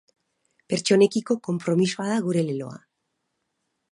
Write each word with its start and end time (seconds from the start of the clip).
Pertsonekiko 0.71 1.37
konpromisoa 1.49 2.09
da 2.13 2.17
gure 2.29 2.43
leloa. 2.49 2.83